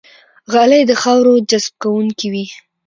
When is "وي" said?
2.33-2.45